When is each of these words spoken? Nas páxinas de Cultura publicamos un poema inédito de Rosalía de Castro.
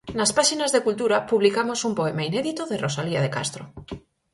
Nas 0.17 0.31
páxinas 0.37 0.71
de 0.71 0.83
Cultura 0.87 1.17
publicamos 1.31 1.79
un 1.87 1.93
poema 1.99 2.25
inédito 2.29 2.61
de 2.67 2.81
Rosalía 2.85 3.23
de 3.25 3.33
Castro. 3.37 3.63